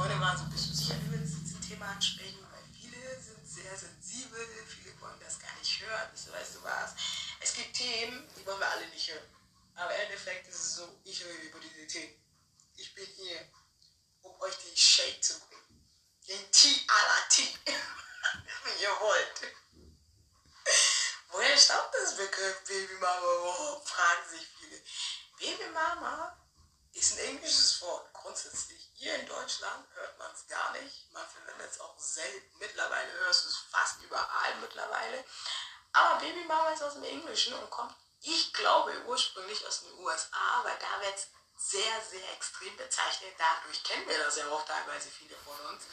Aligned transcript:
Freundin 0.00 0.20
waren 0.22 0.38
so, 0.38 0.44
bist 0.44 0.70
du 0.70 0.72
sicher, 0.72 0.94
du 0.94 1.12
willst 1.12 1.36
dieses 1.44 1.60
Thema 1.60 1.92
ansprechen? 1.92 2.40
Weil 2.48 2.64
viele 2.72 3.20
sind 3.20 3.44
sehr 3.44 3.76
sensibel, 3.76 4.40
viele 4.64 4.98
wollen 4.98 5.20
das 5.20 5.38
gar 5.38 5.52
nicht 5.58 5.76
hören. 5.76 6.08
So, 6.14 6.32
weißt 6.32 6.56
du 6.56 6.64
was? 6.64 6.96
Es 7.38 7.52
gibt 7.52 7.76
Themen, 7.76 8.24
die 8.32 8.46
wollen 8.46 8.60
wir 8.60 8.70
alle 8.70 8.88
nicht 8.88 9.12
hören. 9.12 9.28
Aber 9.76 9.94
im 9.94 10.00
Endeffekt 10.08 10.48
ist 10.48 10.56
es 10.56 10.76
so, 10.76 10.88
ich 11.04 11.22
rede 11.22 11.49
ist 26.92 27.12
ein 27.12 27.18
englisches 27.26 27.80
Wort, 27.82 28.12
grundsätzlich. 28.12 28.90
Hier 28.94 29.14
in 29.14 29.26
Deutschland 29.26 29.86
hört 29.94 30.18
man 30.18 30.32
es 30.32 30.46
gar 30.48 30.72
nicht. 30.72 31.12
Man 31.12 31.26
verwendet 31.28 31.70
es 31.70 31.80
auch 31.80 31.98
selten. 31.98 32.58
Mittlerweile 32.58 33.12
hörst 33.20 33.44
du 33.44 33.48
es 33.48 33.56
fast 33.70 34.02
überall 34.02 34.56
mittlerweile. 34.60 35.24
Aber 35.92 36.20
Babymama 36.20 36.70
ist 36.70 36.82
aus 36.82 36.94
dem 36.94 37.04
Englischen 37.04 37.54
und 37.54 37.70
kommt, 37.70 37.94
ich 38.22 38.52
glaube, 38.52 38.92
ursprünglich 39.06 39.66
aus 39.66 39.80
den 39.80 39.94
USA, 39.98 40.60
weil 40.62 40.76
da 40.78 41.00
wird 41.04 41.16
es 41.16 41.28
sehr, 41.56 42.00
sehr 42.10 42.32
extrem 42.32 42.76
bezeichnet. 42.76 43.34
Dadurch 43.38 43.82
kennen 43.84 44.08
wir 44.08 44.18
das 44.18 44.36
ja 44.36 44.48
auch 44.48 44.64
teilweise 44.64 45.10
viele 45.10 45.36
von 45.36 45.58
uns. 45.66 45.84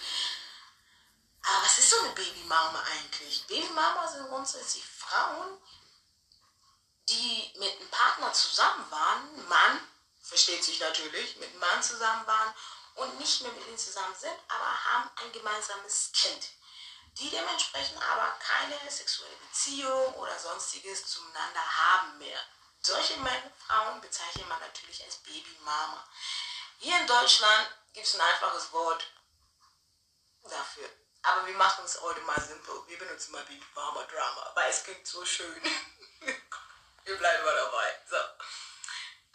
Aber 1.42 1.64
was 1.64 1.78
ist 1.78 1.90
so 1.90 2.00
eine 2.00 2.09
Babymama 2.09 2.84
eigentlich? 2.92 3.45
Babymama 3.48 4.08
sind 4.08 4.28
grundsätzlich 4.28 4.86
Frauen, 4.86 5.62
die 7.09 7.54
mit 7.58 7.72
einem 7.72 7.90
Partner 7.90 8.34
zusammen 8.34 8.92
waren, 8.92 9.48
Mann, 9.48 9.88
versteht 10.28 10.64
sich 10.64 10.80
natürlich, 10.80 11.38
mit 11.38 11.50
einem 11.50 11.59
Mann 11.59 11.81
zusammen 11.81 12.28
waren 12.28 12.53
und 12.95 13.20
nicht 13.20 13.42
mehr 13.42 13.52
mit 13.52 13.67
ihm 13.67 13.78
zusammen 13.78 14.16
sind, 14.16 14.38
aber 14.47 14.86
haben 14.86 15.09
ein 15.16 15.31
gemeinsames 15.31 16.11
Kind. 16.14 16.50
Die 17.19 17.30
dementsprechend 17.30 18.02
aber 18.02 18.38
keine 18.39 18.92
sexuelle 18.92 19.36
Beziehung 19.38 20.14
oder 20.16 20.38
sonstiges 20.38 21.08
zueinander 21.08 21.78
haben 21.78 22.17
mehr. 22.19 22.39
Solche 22.81 23.16
Frauen 23.66 24.02
bezeichnet 24.02 24.47
man 24.47 24.59
natürlich 24.59 25.03
als 25.03 25.17
Babymama. 25.17 26.08
Hier 26.80 26.97
in 27.00 27.08
Deutschland 27.08 27.69
gibt 27.94 28.06
es 28.06 28.16
ein 28.16 28.22
einfaches 28.22 28.72
Wort 28.72 29.03
dafür. 30.44 30.89
Aber 31.23 31.45
wir 31.47 31.56
machen 31.56 31.84
es 31.86 32.00
heute 32.02 32.22
mal 32.22 32.39
simpel. 32.39 32.75
Wir 32.88 33.00
benutzen 33.00 33.31
mal 33.31 33.44
Babymama 33.44 34.03
Drama, 34.03 34.52
weil 34.53 34.69
es 34.69 34.84
klingt 34.84 35.06
so 35.08 35.25
schön. 35.25 35.62
wir 37.03 37.17
bleiben 37.17 37.44
mal 37.44 37.56
dabei. 37.56 38.00
So. 38.09 38.17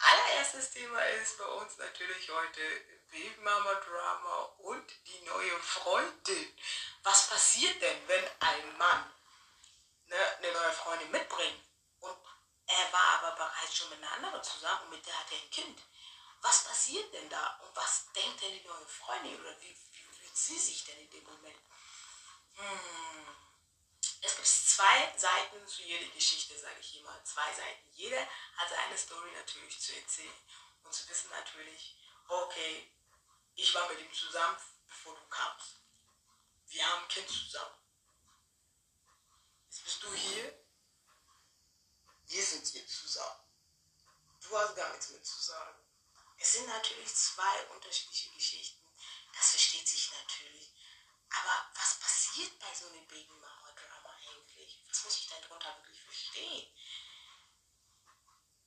Allererstes 0.05 0.71
Thema 0.71 0.99
ist 0.99 1.37
bei 1.37 1.45
uns 1.45 1.77
natürlich 1.77 2.29
heute 2.29 2.61
Babymama 3.09 3.73
Drama 3.75 4.43
und 4.57 4.85
die 5.07 5.21
neue 5.21 5.57
Freundin. 5.59 6.57
Was 7.03 7.29
passiert 7.29 7.81
denn, 7.81 8.07
wenn 8.07 8.25
ein 8.41 8.77
Mann 8.77 9.13
ne, 10.07 10.37
eine 10.37 10.51
neue 10.51 10.73
Freundin 10.73 11.09
mitbringt 11.09 11.63
und 12.01 12.17
er 12.67 12.93
war 12.93 13.23
aber 13.23 13.35
bereits 13.37 13.77
schon 13.77 13.89
mit 13.91 13.99
einer 13.99 14.11
anderen 14.11 14.43
zusammen 14.43 14.83
und 14.83 14.89
mit 14.89 15.05
der 15.05 15.17
hat 15.17 15.31
er 15.31 15.37
ein 15.37 15.51
Kind? 15.51 15.79
Was 16.41 16.65
passiert 16.65 17.13
denn 17.13 17.29
da 17.29 17.61
und 17.63 17.73
was 17.73 18.11
denkt 18.13 18.41
denn 18.41 18.59
die 18.59 18.67
neue 18.67 18.85
Freundin 18.85 19.39
oder 19.39 19.61
wie, 19.61 19.77
wie 19.91 20.17
fühlt 20.17 20.35
sie 20.35 20.59
sich 20.59 20.83
denn 20.83 20.99
in 20.99 21.09
dem 21.11 21.23
Moment? 21.23 21.59
Hm. 22.55 23.52
Es 24.25 24.37
gibt 24.37 24.47
zwei 24.47 25.17
Seiten 25.17 25.67
zu 25.67 25.83
jeder 25.83 26.09
Geschichte, 26.13 26.57
sage 26.57 26.79
ich 26.79 26.97
immer. 26.97 27.21
Zwei 27.25 27.53
Seiten. 27.53 27.91
Jeder 27.91 28.25
hat 28.55 28.69
seine 28.69 28.97
Story 28.97 29.29
natürlich 29.33 29.77
zu 29.77 29.93
erzählen 29.93 30.33
und 30.83 30.93
zu 30.93 31.09
wissen 31.09 31.29
natürlich, 31.29 31.97
okay, 32.29 32.89
ich 33.55 33.73
war 33.75 33.89
mit 33.89 33.99
ihm 33.99 34.13
zusammen, 34.13 34.57
bevor 34.87 35.13
du 35.15 35.27
kamst. 35.27 35.81
Wir 36.67 36.87
haben 36.87 37.03
ein 37.03 37.09
Kind 37.09 37.29
zusammen. 37.29 37.75
Jetzt 39.65 39.83
bist 39.83 40.03
du 40.03 40.13
hier. 40.13 40.57
Wir 42.27 42.45
sind 42.45 42.65
hier 42.65 42.87
zusammen. 42.87 43.43
Du 44.39 44.57
hast 44.57 44.75
gar 44.77 44.89
nichts 44.93 45.09
mit 45.09 45.25
zu 45.25 45.41
sagen. 45.41 45.83
Es 46.37 46.53
sind 46.53 46.67
natürlich 46.67 47.13
zwei 47.13 47.65
unterschiedliche 47.75 48.31
Geschichten. 48.31 48.87
Das 49.33 49.49
versteht 49.49 49.87
sich 49.87 50.11
natürlich. 50.13 50.71
Aber 51.29 51.71
was 51.75 51.99
passiert 51.99 52.57
bei 52.59 52.73
so 52.73 52.87
einem 52.87 53.05
Baby-Mama-Drama 53.07 53.72
eigentlich? 54.63 54.79
Was 54.89 55.03
muss 55.03 55.17
ich 55.17 55.27
denn 55.27 55.41
darunter 55.41 55.75
wirklich 55.77 56.01
verstehen? 56.03 56.67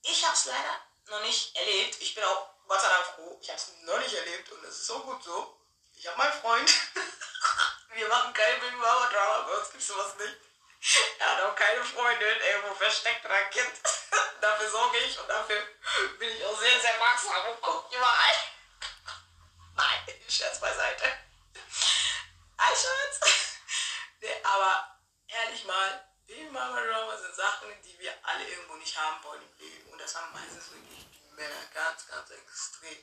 Ich 0.03 0.25
habe 0.25 0.35
es 0.35 0.45
leider 0.47 0.81
noch 1.09 1.23
nicht 1.23 1.57
erlebt. 1.57 2.01
Ich 2.01 2.15
bin 2.15 2.25
auch 2.25 2.49
Gott 2.67 2.81
sei 2.81 2.89
Dank 2.89 3.07
froh. 3.15 3.39
Ich 3.41 3.49
habe 3.49 3.59
es 3.59 3.73
noch 3.83 3.99
nicht 3.99 4.15
erlebt 4.15 4.51
und 4.53 4.65
es 4.65 4.79
ist 4.79 4.87
so 4.87 5.01
gut 5.01 5.23
so. 5.23 5.61
Ich 5.95 6.07
habe 6.07 6.19
meinen 6.19 6.41
Freund. 6.41 6.71
Wir 7.95 8.09
machen 8.09 8.33
keine 8.35 8.59
Baby-Mama-Drama. 8.59 9.43
Bei 9.43 9.57
uns 9.59 9.71
gibt 9.71 9.83
es 9.83 9.89
sowas 9.89 10.15
nicht. 10.17 10.37
Er 11.19 11.31
hat 11.33 11.43
auch 11.43 11.57
keine 11.57 11.83
Freundin 11.83 12.41
irgendwo 12.41 12.75
versteckt 12.75 13.25
oder 13.25 13.35
ein 13.35 13.51
Kind. 13.51 13.73
dafür 14.41 14.71
sorge 14.71 14.99
ich 14.99 15.19
und 15.19 15.29
dafür 15.29 15.61
bin 16.19 16.37
ich 16.37 16.45
auch 16.45 16.59
sehr, 16.59 16.81
sehr 16.81 17.01
wachsam 17.01 17.51
und 17.51 17.61
gucke 17.63 17.97
überall. 17.97 18.37
Nein, 19.77 20.21
Scherz 20.29 20.61
beiseite. 20.61 21.19
Eichholz. 22.59 23.21
nee, 24.21 24.43
aber 24.43 24.99
ehrlich 25.29 25.65
mal, 25.65 26.07
Baby-Mama-Drama 26.57 27.19
sind 27.19 27.35
Sachen, 27.35 27.69
die 27.85 27.99
wir 27.99 28.13
alle 28.23 28.49
irgendwo 28.49 28.77
nicht 28.77 28.97
haben 28.97 29.23
wollen. 29.25 29.43
Und 29.93 30.01
das 30.01 30.17
haben 30.17 30.33
meistens 30.33 30.71
wirklich 30.71 31.05
die 31.13 31.35
Männer 31.35 31.67
ganz, 31.75 32.07
ganz 32.07 32.31
extrem. 32.31 32.97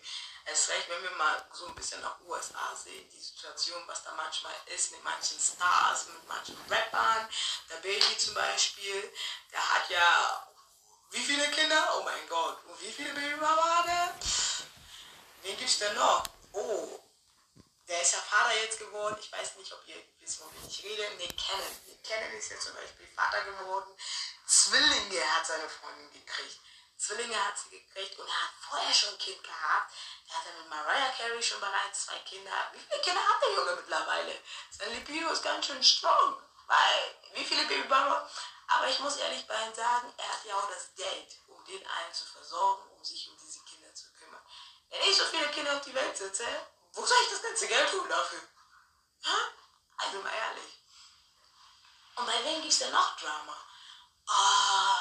Es 0.45 0.69
reicht, 0.69 0.89
wenn 0.89 1.03
wir 1.03 1.11
mal 1.11 1.45
so 1.53 1.67
ein 1.67 1.75
bisschen 1.75 2.01
nach 2.01 2.19
USA 2.21 2.75
sehen, 2.75 3.07
die 3.11 3.19
Situation, 3.19 3.81
was 3.85 4.03
da 4.03 4.11
manchmal 4.13 4.53
ist 4.65 4.91
mit 4.91 5.03
manchen 5.03 5.39
Stars, 5.39 6.07
mit 6.07 6.27
manchen 6.27 6.57
Rappern. 6.67 7.29
Der 7.69 7.77
Baby 7.77 8.17
zum 8.17 8.33
Beispiel, 8.33 9.13
der 9.51 9.73
hat 9.73 9.89
ja 9.89 10.47
wie 11.11 11.19
viele 11.19 11.47
Kinder? 11.51 11.93
Oh 11.95 12.03
mein 12.03 12.27
Gott. 12.27 12.57
Und 12.65 12.81
wie 12.81 12.91
viele 12.91 13.13
Babymama 13.13 13.77
hat 13.77 13.87
er? 13.87 14.15
Wen 15.43 15.57
gibt's 15.57 15.77
denn 15.77 15.93
noch? 15.93 16.23
Oh, 16.53 17.02
der 17.87 18.01
ist 18.01 18.13
ja 18.13 18.19
Vater 18.19 18.55
jetzt 18.61 18.79
geworden. 18.79 19.17
Ich 19.19 19.31
weiß 19.31 19.55
nicht, 19.55 19.71
ob 19.73 19.87
ihr 19.87 20.01
wisst, 20.19 20.39
wovon 20.39 20.69
ich 20.69 20.83
rede. 20.83 21.03
Nick 21.17 21.35
Cannon. 21.37 21.77
Nick 21.85 22.03
Cannon 22.03 22.31
ist 22.33 22.49
jetzt 22.49 22.65
zum 22.65 22.75
Beispiel 22.75 23.07
Vater 23.15 23.43
geworden. 23.43 23.95
Zwillinge 24.45 25.35
hat 25.35 25.45
seine 25.45 25.69
Freundin 25.69 26.11
gekriegt. 26.11 26.59
Zwillinge 26.97 27.35
hat 27.35 27.57
sie 27.57 27.69
gekriegt 27.69 28.17
und 28.17 28.27
er 28.27 28.33
hat 28.33 28.51
vorher 28.61 28.93
schon 28.93 29.09
ein 29.09 29.17
Kind 29.17 29.43
gehabt. 29.43 29.93
Er 30.29 30.35
hatte 30.37 30.53
mit 30.57 30.69
Mariah 30.69 31.11
Carey 31.17 31.43
schon 31.43 31.59
bereits 31.59 32.05
zwei 32.05 32.17
Kinder. 32.19 32.51
Wie 32.71 32.79
viele 32.79 33.01
Kinder 33.01 33.27
hat 33.27 33.41
der 33.41 33.53
Junge 33.53 33.75
mittlerweile? 33.75 34.39
Sein 34.71 34.93
Libido 34.93 35.29
ist 35.29 35.43
ganz 35.43 35.65
schön 35.65 35.83
strong. 35.83 36.41
Weil, 36.65 37.15
wie 37.33 37.43
viele 37.43 37.65
Babybauer? 37.65 38.29
Aber 38.67 38.87
ich 38.87 38.99
muss 38.99 39.17
ehrlich 39.17 39.45
bei 39.45 39.67
ihm 39.67 39.73
sagen, 39.73 40.13
er 40.17 40.29
hat 40.29 40.45
ja 40.45 40.55
auch 40.55 40.69
das 40.69 40.95
Geld, 40.95 41.37
um 41.47 41.63
den 41.65 41.85
allen 41.85 42.13
zu 42.13 42.25
versorgen, 42.25 42.89
um 42.91 43.03
sich 43.03 43.27
um 43.27 43.37
diese 43.37 43.59
Kinder 43.65 43.93
zu 43.93 44.05
kümmern. 44.13 44.41
Wenn 44.89 45.01
ich 45.01 45.17
so 45.17 45.25
viele 45.25 45.49
Kinder 45.49 45.75
auf 45.75 45.81
die 45.81 45.93
Welt 45.93 46.15
setze, 46.15 46.45
wo 46.93 47.05
soll 47.05 47.17
ich 47.23 47.29
das 47.29 47.41
ganze 47.41 47.67
Geld 47.67 47.89
tun 47.89 48.07
dafür? 48.07 48.41
Ha? 49.25 49.37
Also 49.97 50.19
mal 50.19 50.33
ehrlich. 50.33 50.79
Und 52.15 52.25
bei 52.25 52.43
wem 52.45 52.61
gibt 52.61 52.73
es 52.73 52.79
denn 52.79 52.91
noch 52.91 53.17
Drama? 53.17 53.57
Ah, 54.27 54.97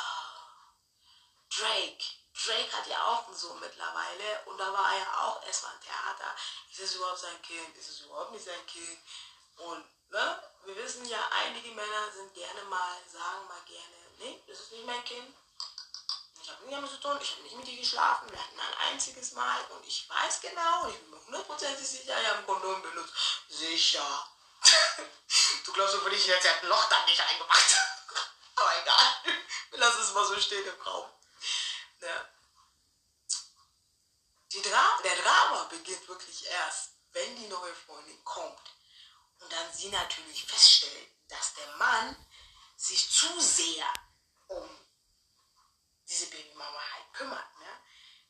Drake. 1.55 2.05
Drake 2.45 2.73
hat 2.73 2.87
ja 2.87 3.05
auch 3.07 3.27
einen 3.27 3.37
Sohn 3.37 3.61
mittlerweile 3.61 4.43
und 4.47 4.59
da 4.59 4.73
war 4.73 4.93
er 4.93 4.99
ja 4.99 5.21
auch 5.21 5.47
erstmal 5.47 5.75
ein 5.75 5.81
Theater. 5.81 6.35
Ist 6.71 6.81
es 6.81 6.95
überhaupt 6.95 7.19
sein 7.19 7.41
Kind? 7.43 7.77
Ist 7.77 7.91
es 7.91 8.01
überhaupt 8.01 8.33
nicht 8.33 8.45
sein 8.45 8.67
Kind? 8.67 8.99
Und 9.59 9.85
ne, 10.11 10.43
wir 10.65 10.77
wissen 10.77 11.05
ja, 11.07 11.21
einige 11.45 11.71
Männer 11.73 12.11
sind 12.13 12.33
gerne 12.35 12.63
mal, 12.65 12.97
sagen 13.07 13.47
mal 13.47 13.61
gerne, 13.67 13.97
nee, 14.19 14.43
das 14.47 14.61
ist 14.61 14.73
nicht 14.73 14.87
mein 14.87 15.05
Kind. 15.05 15.37
Ich 16.43 16.51
habe 16.51 16.65
nichts 16.65 16.75
damit 16.75 16.91
zu 16.91 17.01
tun, 17.01 17.19
ich 17.23 17.31
habe 17.31 17.43
nicht 17.43 17.57
mit 17.57 17.67
dir 17.69 17.77
geschlafen, 17.77 18.29
wir 18.29 18.39
hatten 18.39 18.59
ein 18.59 18.93
einziges 18.93 19.33
Mal 19.33 19.65
und 19.71 19.87
ich 19.87 20.09
weiß 20.09 20.41
genau, 20.41 20.89
ich 20.89 20.99
bin 20.99 21.11
mir 21.11 21.25
hundertprozentig 21.25 21.87
sicher, 21.87 22.21
ich 22.21 22.29
habe 22.29 22.39
ein 22.39 22.47
Kondom 22.47 22.83
benutzt. 22.83 23.15
Sicher. 23.49 24.27
du 25.65 25.73
glaubst 25.73 25.95
doch 25.95 26.09
nicht, 26.09 26.27
jetzt 26.27 26.49
hat 26.49 26.63
ein 26.63 26.69
Loch 26.69 26.89
da 26.89 27.05
nicht 27.07 27.21
reingemacht. 27.21 27.77
Aber 28.57 28.83
egal. 28.83 29.37
Wir 29.71 29.79
lassen 29.79 30.03
es 30.03 30.13
mal 30.13 30.27
so 30.27 30.41
stehen 30.41 30.67
im 30.67 30.81
Raum. 30.81 31.09
Ja. 32.01 32.29
Dra 34.63 34.99
der 35.05 35.17
Drama 35.17 35.65
beginnt 35.65 36.09
wirklich 36.09 36.45
erst, 36.47 36.91
wenn 37.13 37.37
die 37.37 37.47
neue 37.47 37.75
Freundin 37.75 38.23
kommt. 38.25 38.75
Und 39.39 39.53
dann 39.53 39.73
sie 39.73 39.91
natürlich 39.91 40.45
feststellt, 40.45 41.09
dass 41.29 41.55
der 41.55 41.77
Mann 41.77 42.17
sich 42.77 43.11
zu 43.11 43.41
sehr 43.41 43.93
diese 46.13 46.27
Babymama 46.27 46.81
halt 46.93 47.13
kümmert. 47.15 47.59
Ne? 47.59 47.81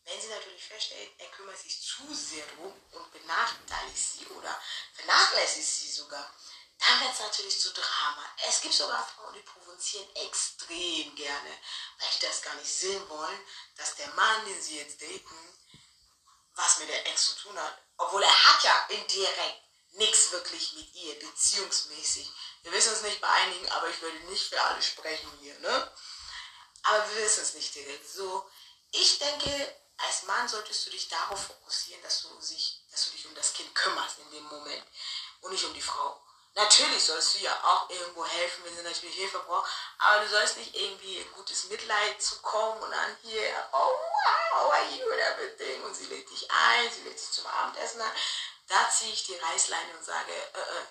Wenn 0.05 0.21
sie 0.21 0.29
natürlich 0.29 0.65
feststellt, 0.65 1.11
er 1.19 1.29
kümmert 1.31 1.59
sich 1.59 1.81
zu 1.81 2.15
sehr 2.15 2.47
drum 2.57 2.73
und 2.93 3.13
benachteiligt 3.13 3.97
sie 3.97 4.27
oder 4.27 4.61
vernachlässigt 4.95 5.69
sie 5.69 5.91
sogar, 5.91 6.33
dann 6.79 7.01
wird 7.01 7.13
es 7.13 7.21
natürlich 7.21 7.61
zu 7.61 7.73
Drama. 7.73 8.25
Es 8.49 8.61
gibt 8.61 8.75
sogar 8.75 9.07
Frauen, 9.07 9.35
die 9.35 9.41
provozieren 9.41 10.17
extrem 10.17 11.15
gerne, 11.15 11.51
weil 11.99 12.09
die 12.15 12.27
das 12.27 12.43
gar 12.43 12.55
nicht 12.55 12.73
sehen 12.73 13.09
wollen, 13.09 13.41
dass 13.77 13.95
der 13.95 14.09
Mann, 14.15 14.45
den 14.47 14.61
sie 14.61 14.79
jetzt 14.79 15.01
daten, 15.01 15.59
was 16.55 16.79
mit 16.79 16.89
der 16.89 17.07
Ex 17.07 17.27
zu 17.27 17.37
tun 17.37 17.59
hat. 17.59 17.79
Obwohl 17.99 18.23
er 18.23 18.45
hat 18.45 18.65
ja 18.65 18.87
indirekt 18.89 19.63
nichts 19.93 20.33
wirklich 20.33 20.73
mit 20.73 20.93
ihr, 20.95 21.19
beziehungsmäßig. 21.21 22.29
Wir 22.63 22.73
wissen 22.73 22.93
es 22.93 23.03
nicht 23.03 23.21
bei 23.21 23.29
einigen, 23.29 23.71
aber 23.71 23.89
ich 23.89 24.01
würde 24.01 24.19
nicht 24.27 24.49
für 24.49 24.61
alle 24.61 24.83
sprechen 24.83 25.31
hier, 25.41 25.59
ne? 25.61 25.93
Aber 26.85 27.09
wir 27.11 27.25
wissen 27.25 27.43
es 27.43 27.55
nicht 27.55 27.75
direkt. 27.75 28.09
So, 28.09 28.51
ich 28.91 29.19
denke, 29.19 29.77
als 29.99 30.25
Mann 30.25 30.49
solltest 30.49 30.87
du 30.87 30.91
dich 30.91 31.09
darauf 31.09 31.47
fokussieren, 31.47 32.03
dass 32.03 32.23
du, 32.23 32.41
sich, 32.41 32.83
dass 32.91 33.05
du 33.07 33.11
dich 33.13 33.27
um 33.27 33.35
das 33.35 33.53
Kind 33.53 33.75
kümmerst 33.75 34.19
in 34.19 34.31
dem 34.31 34.45
Moment 34.45 34.85
und 35.41 35.53
nicht 35.53 35.65
um 35.65 35.75
die 35.75 35.83
Frau. 35.83 36.21
Natürlich 36.55 37.03
sollst 37.03 37.35
du 37.35 37.39
ja 37.39 37.65
auch 37.65 37.89
irgendwo 37.89 38.27
helfen, 38.27 38.65
wenn 38.65 38.77
sie 38.77 38.83
natürlich 38.83 39.17
Hilfe 39.17 39.39
braucht, 39.39 39.71
aber 39.99 40.23
du 40.23 40.29
sollst 40.29 40.59
nicht 40.59 40.75
irgendwie 40.75 41.25
gutes 41.35 41.65
Mitleid 41.65 42.21
zu 42.21 42.41
kommen 42.43 42.83
und 42.83 42.91
dann 42.91 43.17
hier, 43.23 43.69
oh 43.73 43.77
wow, 43.79 44.53
how 44.53 44.73
are 44.73 44.85
you 44.91 45.11
and 45.11 45.21
everything 45.21 45.83
und 45.85 45.95
sie 45.95 46.07
lädt 46.07 46.29
dich 46.29 46.51
ein, 46.51 46.93
sie 46.93 47.03
lädt 47.05 47.19
dich 47.19 47.31
zum 47.31 47.47
Abendessen 47.47 48.03
ein. 48.03 48.13
Da 48.69 48.91
ziehe 48.91 49.13
ich 49.13 49.25
die 49.25 49.37
Reißleine 49.37 49.97
und 49.97 50.05
sage, 50.05 50.33
äh, 50.33 50.61
äh, 50.61 50.87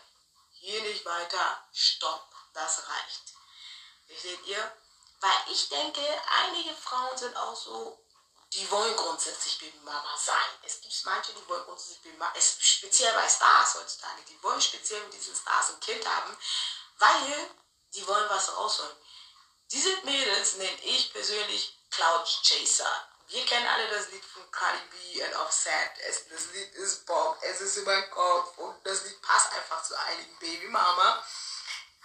hier 0.54 0.82
nicht 0.82 1.06
weiter, 1.06 1.64
stopp, 1.74 2.28
das 2.54 2.88
reicht. 2.88 3.34
Versteht 4.08 4.46
ihr? 4.48 4.72
Weil 5.22 5.54
ich 5.54 5.70
denke, 5.70 6.02
einige 6.42 6.74
Frauen 6.76 7.16
sind 7.18 7.36
auch 7.38 7.56
so, 7.56 8.04
die 8.54 8.70
wollen 8.70 8.96
grundsätzlich 8.98 9.60
Babymama 9.60 10.18
sein. 10.18 10.52
Es 10.64 10.82
gibt 10.82 10.94
manche, 11.06 11.32
die 11.34 11.48
wollen 11.48 11.64
grundsätzlich 11.64 12.02
Babymama, 12.02 12.34
speziell 12.40 13.14
bei 13.14 13.30
Stars 13.30 13.76
heutzutage, 13.76 14.24
die 14.28 14.42
wollen 14.44 14.60
speziell 14.60 15.02
mit 15.04 15.14
diesen 15.14 15.36
Stars 15.36 15.70
ein 15.70 15.80
Kind 15.80 16.06
haben, 16.06 16.36
weil 16.98 17.50
die 17.94 18.06
wollen 18.08 18.30
was 18.30 18.56
rausholen. 18.56 18.96
Diese 19.72 19.96
Mädels 20.04 20.56
nenne 20.56 20.82
ich 20.84 21.14
persönlich 21.14 21.78
Cloud 21.92 22.28
Chaser. 22.44 23.08
Wir 23.28 23.46
kennen 23.46 23.68
alle 23.68 23.88
das 23.90 24.10
Lied 24.10 24.26
von 24.26 24.50
Cardi 24.52 24.82
B 24.92 25.24
und 25.24 25.36
Offset. 25.36 25.92
Es, 26.10 26.28
das 26.28 26.48
Lied 26.48 26.74
ist 26.74 27.06
Bob, 27.06 27.38
es 27.42 27.62
ist 27.62 27.78
über 27.78 27.96
den 27.96 28.12
Kopf 28.12 28.58
und 28.58 28.86
das 28.86 29.06
Lied 29.06 29.22
passt 29.22 29.54
einfach 29.54 29.82
zu 29.84 29.98
einigen 29.98 30.38
Babymama. 30.40 31.24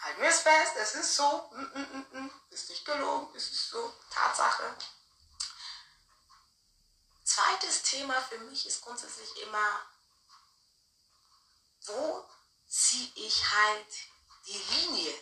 Halten 0.06 0.22
wir 0.22 0.28
es 0.28 0.42
fest, 0.42 0.76
es 0.76 0.94
ist 0.94 1.16
so. 1.16 1.50
Mm, 1.52 1.62
mm, 1.62 2.06
mm, 2.12 2.26
mm. 2.26 2.30
ist 2.50 2.70
nicht 2.70 2.84
gelogen, 2.84 3.34
es 3.34 3.50
ist 3.50 3.70
so. 3.70 3.92
Tatsache. 4.08 4.76
Zweites 7.24 7.82
Thema 7.82 8.22
für 8.22 8.38
mich 8.38 8.66
ist 8.66 8.82
grundsätzlich 8.82 9.36
immer, 9.42 9.84
wo 11.86 12.24
ziehe 12.68 13.10
ich 13.16 13.50
halt 13.50 13.88
die 14.46 14.62
Linie 14.74 15.12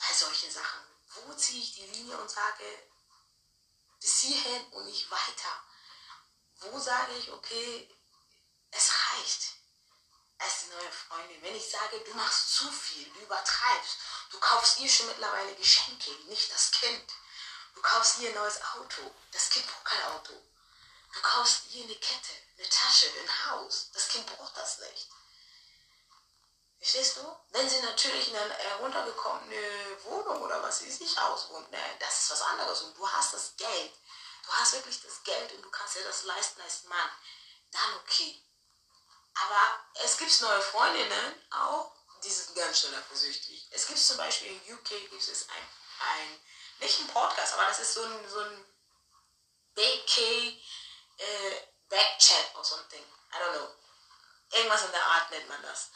bei 0.00 0.12
solchen 0.12 0.50
Sachen? 0.50 0.80
Wo 1.14 1.32
ziehe 1.34 1.62
ich 1.62 1.74
die 1.74 1.86
Linie 1.86 2.18
und 2.18 2.28
sage, 2.28 2.64
bis 4.00 4.18
hierhin 4.18 4.66
und 4.72 4.86
nicht 4.86 5.08
weiter? 5.08 5.62
Wo 6.58 6.78
sage 6.80 7.12
ich, 7.18 7.30
okay, 7.30 7.88
es 8.72 8.90
reicht 9.12 9.55
als 10.38 10.66
neue 10.66 10.92
Freundin. 10.92 11.42
Wenn 11.42 11.56
ich 11.56 11.70
sage, 11.70 12.00
du 12.00 12.14
machst 12.14 12.56
zu 12.56 12.70
viel, 12.70 13.08
du 13.12 13.20
übertreibst, 13.20 13.96
du 14.30 14.38
kaufst 14.38 14.78
ihr 14.80 14.88
schon 14.90 15.06
mittlerweile 15.06 15.54
Geschenke, 15.54 16.10
nicht 16.28 16.52
das 16.52 16.70
Kind. 16.72 17.12
Du 17.74 17.82
kaufst 17.82 18.18
ihr 18.20 18.30
ein 18.30 18.34
neues 18.34 18.60
Auto, 18.74 19.14
das 19.32 19.50
Kind 19.50 19.66
braucht 19.66 19.84
kein 19.84 20.02
Auto. 20.12 20.32
Du 21.12 21.20
kaufst 21.22 21.66
ihr 21.72 21.84
eine 21.84 21.94
Kette, 21.96 22.32
eine 22.58 22.68
Tasche, 22.68 23.06
ein 23.06 23.50
Haus, 23.50 23.90
das 23.92 24.08
Kind 24.08 24.26
braucht 24.26 24.56
das 24.56 24.78
nicht. 24.80 25.08
Verstehst 26.78 27.16
du? 27.16 27.36
Wenn 27.50 27.68
sie 27.68 27.80
natürlich 27.80 28.28
in 28.28 28.36
eine 28.36 28.54
heruntergekommene 28.54 30.02
Wohnung 30.04 30.42
oder 30.42 30.62
was 30.62 30.78
sie 30.78 30.90
sich 30.90 31.18
auswohnt, 31.18 31.70
ne, 31.70 31.96
das 31.98 32.22
ist 32.22 32.30
was 32.30 32.42
anderes 32.42 32.82
und 32.82 32.96
du 32.96 33.08
hast 33.08 33.34
das 33.34 33.56
Geld. 33.56 33.92
Du 34.44 34.52
hast 34.52 34.74
wirklich 34.74 35.02
das 35.02 35.22
Geld 35.24 35.52
und 35.52 35.62
du 35.62 35.70
kannst 35.70 35.96
dir 35.96 36.04
das 36.04 36.22
leisten 36.24 36.60
als 36.60 36.84
Mann. 36.84 37.10
Dann 37.72 37.94
okay. 37.96 38.40
Aber 39.42 39.80
es 40.04 40.16
gibt 40.16 40.40
neue 40.40 40.62
Freundinnen 40.62 41.42
auch, 41.50 41.92
die 42.24 42.30
sind 42.30 42.56
ganz 42.56 42.80
schnell 42.80 42.94
eifersüchtig. 42.94 43.68
Es 43.70 43.86
gibt 43.86 43.98
zum 43.98 44.16
Beispiel 44.16 44.48
in 44.48 44.74
UK 44.74 44.88
gibt 44.88 45.14
es 45.14 45.48
ein, 45.48 45.68
ein 46.10 46.40
nicht 46.78 47.00
ein 47.00 47.08
Podcast, 47.08 47.54
aber 47.54 47.66
das 47.66 47.80
ist 47.80 47.94
so 47.94 48.02
ein, 48.02 48.28
so 48.28 48.40
ein 48.40 48.64
BK 49.74 50.20
äh, 51.18 51.60
Backchat 51.88 52.54
oder 52.54 52.64
something. 52.64 53.02
I 53.02 53.36
don't 53.36 53.52
know. 53.52 53.68
Irgendwas 54.52 54.84
in 54.84 54.92
der 54.92 55.04
Art 55.04 55.30
nennt 55.30 55.48
man 55.48 55.62
das. 55.62 55.90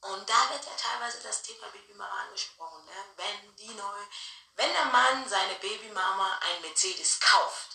Und 0.00 0.28
da 0.28 0.50
wird 0.50 0.64
ja 0.64 0.76
teilweise 0.76 1.20
das 1.22 1.42
Thema 1.42 1.66
Babymama 1.68 2.22
angesprochen. 2.22 2.84
Ne? 2.84 2.92
Wenn 3.16 3.56
die 3.56 3.74
neue, 3.74 4.08
wenn 4.54 4.72
der 4.72 4.84
Mann 4.86 5.28
seine 5.28 5.54
Babymama 5.54 6.38
ein 6.40 6.60
Mercedes 6.60 7.18
kauft, 7.20 7.73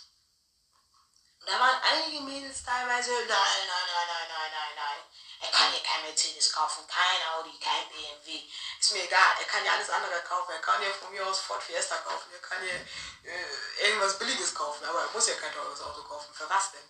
da 1.49 1.59
waren 1.59 1.81
einige 1.81 2.21
Mädels 2.21 2.63
teilweise, 2.63 3.11
nein, 3.11 3.27
nein, 3.27 3.67
nein, 3.67 4.07
nein, 4.07 4.27
nein, 4.29 4.51
nein, 4.51 4.75
nein. 4.75 4.99
Er 5.41 5.51
kann 5.51 5.71
hier 5.71 5.81
kein 5.81 6.03
Mercedes 6.03 6.51
kaufen, 6.51 6.85
kein 6.87 7.29
Audi, 7.33 7.57
kein 7.59 7.89
BMW. 7.89 8.43
Ist 8.79 8.91
mir 8.91 9.03
egal, 9.03 9.35
er 9.39 9.45
kann 9.45 9.65
ja 9.65 9.71
alles 9.73 9.89
andere 9.89 10.21
kaufen. 10.21 10.51
Er 10.51 10.61
kann 10.61 10.81
ja 10.81 10.89
von 10.91 11.11
mir 11.11 11.25
aus 11.25 11.39
Ford 11.39 11.63
Fiesta 11.63 11.97
kaufen. 11.97 12.29
Er 12.33 12.39
kann 12.39 12.61
ja 12.67 12.73
äh, 12.73 13.87
irgendwas 13.87 14.19
Billiges 14.19 14.53
kaufen, 14.53 14.85
aber 14.85 15.01
er 15.01 15.09
muss 15.09 15.27
ja 15.27 15.35
kein 15.35 15.53
teures 15.53 15.81
Auto 15.81 16.03
kaufen. 16.03 16.33
Für 16.33 16.49
was 16.49 16.71
denn? 16.71 16.83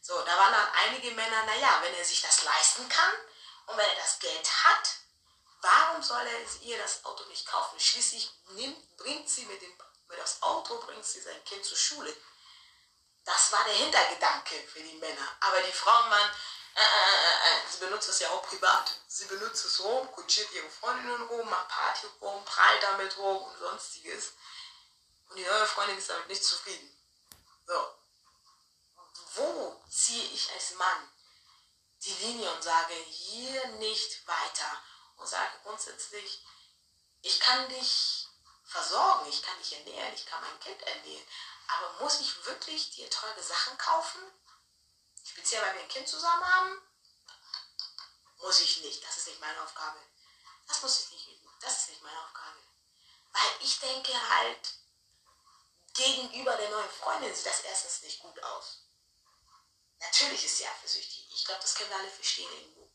So, 0.00 0.20
da 0.22 0.36
waren 0.36 0.52
dann 0.52 0.68
einige 0.86 1.12
Männer, 1.12 1.44
naja, 1.44 1.78
wenn 1.82 1.94
er 1.94 2.04
sich 2.04 2.22
das 2.22 2.42
leisten 2.42 2.88
kann 2.88 3.12
und 3.66 3.76
wenn 3.76 3.88
er 3.88 3.96
das 3.96 4.18
Geld 4.18 4.50
hat, 4.64 4.88
warum 5.60 6.02
soll 6.02 6.26
er 6.26 6.62
ihr 6.62 6.78
das 6.78 7.04
Auto 7.04 7.24
nicht 7.26 7.46
kaufen? 7.46 7.78
Schließlich 7.78 8.32
nimmt, 8.48 8.96
bringt 8.96 9.28
sie 9.28 9.44
mit 9.44 9.62
dem 9.62 9.72
mit 10.12 10.20
das 10.20 10.42
Auto, 10.42 10.78
bringt 10.78 11.04
sie 11.04 11.20
sein 11.20 11.42
Kind 11.44 11.64
zur 11.64 11.76
Schule. 11.76 12.14
Das 13.24 13.52
war 13.52 13.64
der 13.64 13.74
Hintergedanke 13.74 14.56
für 14.66 14.80
die 14.80 14.94
Männer. 14.94 15.36
Aber 15.40 15.60
die 15.62 15.72
Frauen 15.72 16.10
waren, 16.10 16.30
äh, 16.74 16.80
äh, 16.80 16.84
äh, 16.84 17.70
sie 17.70 17.78
benutzt 17.78 18.08
es 18.08 18.20
ja 18.20 18.30
auch 18.30 18.42
privat. 18.42 18.92
Sie 19.06 19.26
benutzt 19.26 19.64
es 19.64 19.80
rum, 19.80 20.10
kutschiert 20.12 20.50
ihre 20.52 20.68
Freundinnen 20.70 21.22
rum, 21.22 21.48
macht 21.48 21.68
Party 21.68 22.06
rum, 22.20 22.44
prallt 22.44 22.82
damit 22.82 23.16
rum 23.18 23.42
und 23.42 23.58
sonstiges. 23.58 24.32
Und 25.28 25.36
die 25.36 25.44
neue 25.44 25.66
Freundin 25.66 25.98
ist 25.98 26.10
damit 26.10 26.28
nicht 26.28 26.44
zufrieden. 26.44 26.90
So. 27.66 27.94
Wo 29.34 29.82
ziehe 29.88 30.24
ich 30.24 30.50
als 30.52 30.72
Mann 30.72 31.08
die 32.04 32.12
Linie 32.14 32.52
und 32.52 32.62
sage, 32.62 32.94
hier 32.94 33.66
nicht 33.78 34.26
weiter? 34.26 34.82
Und 35.16 35.28
sage 35.28 35.52
grundsätzlich, 35.62 36.44
ich 37.20 37.38
kann 37.38 37.68
dich 37.68 38.26
versorgen, 38.64 39.28
ich 39.28 39.42
kann 39.42 39.56
dich 39.58 39.74
ernähren, 39.74 40.14
ich 40.14 40.26
kann 40.26 40.40
mein 40.40 40.58
Kind 40.60 40.82
ernähren. 40.82 41.26
Aber 41.74 42.04
muss 42.04 42.20
ich 42.20 42.44
wirklich 42.46 42.90
dir 42.90 43.08
teure 43.08 43.42
Sachen 43.42 43.78
kaufen? 43.78 44.20
Speziell, 45.24 45.62
weil 45.62 45.74
wir 45.74 45.82
ein 45.82 45.88
Kind 45.88 46.08
zusammen 46.08 46.44
haben? 46.44 46.82
Muss 48.38 48.60
ich 48.60 48.82
nicht. 48.82 49.04
Das 49.04 49.16
ist 49.16 49.28
nicht 49.28 49.40
meine 49.40 49.62
Aufgabe. 49.62 49.98
Das 50.66 50.82
muss 50.82 51.00
ich 51.00 51.10
nicht. 51.10 51.40
Das 51.60 51.80
ist 51.80 51.88
nicht 51.90 52.02
meine 52.02 52.20
Aufgabe. 52.24 52.58
Weil 53.32 53.50
ich 53.60 53.78
denke 53.80 54.12
halt, 54.30 54.74
gegenüber 55.94 56.56
der 56.56 56.70
neuen 56.70 56.90
Freundin 56.90 57.34
sieht 57.34 57.46
das 57.46 57.60
erstens 57.60 58.02
nicht 58.02 58.20
gut 58.20 58.42
aus. 58.42 58.82
Natürlich 60.00 60.44
ist 60.44 60.58
sie 60.58 60.66
eifersüchtig. 60.66 61.28
Ich 61.32 61.44
glaube, 61.44 61.60
das 61.62 61.74
können 61.74 61.90
wir 61.90 61.96
alle 61.96 62.10
verstehen 62.10 62.52
irgendwo. 62.52 62.90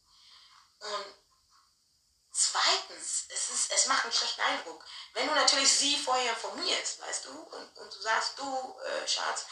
Und 0.79 1.15
zweitens, 2.38 3.25
es, 3.29 3.50
ist, 3.50 3.72
es 3.72 3.86
macht 3.88 4.03
einen 4.03 4.13
schlechten 4.13 4.41
Eindruck. 4.41 4.86
Wenn 5.13 5.27
du 5.27 5.34
natürlich 5.34 5.72
sie 5.72 5.98
vorher 5.98 6.34
informierst, 6.34 7.01
weißt 7.01 7.25
du, 7.25 7.32
und, 7.32 7.77
und 7.77 7.94
du 7.94 8.01
sagst, 8.01 8.38
du, 8.38 8.79
äh, 8.79 9.08
Schatz, 9.08 9.46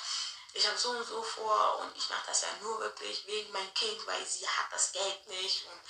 ich 0.54 0.66
habe 0.68 0.78
so 0.78 0.92
und 0.92 1.06
so 1.06 1.22
vor 1.22 1.80
und 1.80 1.98
ich 1.98 2.10
mache 2.10 2.28
das 2.28 2.42
ja 2.42 2.48
nur 2.62 2.80
wirklich 2.80 3.26
wegen 3.26 3.52
mein 3.52 3.74
Kind, 3.74 4.06
weil 4.08 4.26
sie 4.26 4.48
hat 4.48 4.72
das 4.72 4.92
Geld 4.92 5.28
nicht 5.28 5.66
und 5.66 5.82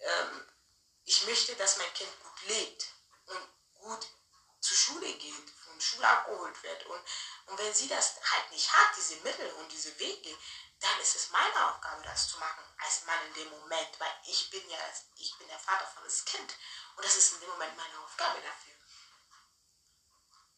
ähm, 0.00 0.52
ich 1.04 1.24
möchte, 1.26 1.54
dass 1.56 1.78
mein 1.78 1.94
Kind 1.94 2.10
gut 2.22 2.48
lebt 2.48 2.86
und 3.26 3.48
gut 3.74 4.06
zur 4.60 4.76
Schule 4.76 5.12
geht, 5.14 5.50
von 5.64 5.80
Schule 5.80 6.06
abgeholt 6.06 6.62
wird 6.62 6.86
und, 6.86 7.00
und 7.48 7.58
wenn 7.58 7.74
sie 7.74 7.88
das 7.88 8.14
halt 8.22 8.50
nicht 8.50 8.72
hat, 8.72 8.96
diese 8.96 9.16
Mittel 9.16 9.50
und 9.54 9.72
diese 9.72 9.98
Wege, 9.98 10.36
dann 10.80 11.00
ist 11.00 11.16
es 11.16 11.30
meine 11.30 11.68
Aufgabe, 11.68 12.02
das 12.02 12.28
zu 12.28 12.38
machen 12.38 12.64
als 12.78 13.04
Mann 13.04 13.18
in 13.28 13.34
dem 13.34 13.50
Moment, 13.50 13.98
weil 13.98 14.12
ich 14.24 14.50
bin 14.50 14.68
ja, 14.70 14.78
ich 15.16 15.36
bin 15.38 15.48
der 15.48 15.58
Vater 15.58 15.86
von 15.86 16.04
das 16.04 16.24
Kind 16.24 16.54
und 16.96 17.04
das 17.04 17.16
ist 17.16 17.32
in 17.34 17.40
dem 17.40 17.50
Moment 17.50 17.76
meine 17.76 17.98
Aufgabe 18.00 18.40
dafür. 18.40 18.77